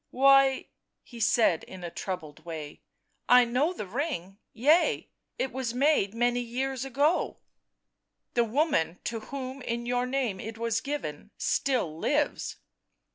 [0.25, 0.65] "Why,"
[1.03, 2.81] he said in a troubled way,"
[3.29, 7.37] I know the ring— yea, it was made many years ago
[8.33, 12.55] ""The woman to whom in your name it was given still lives."